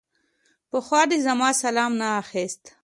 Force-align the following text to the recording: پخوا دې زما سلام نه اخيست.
پخوا 0.69 1.01
دې 1.09 1.17
زما 1.27 1.49
سلام 1.63 1.91
نه 2.01 2.07
اخيست. 2.21 2.63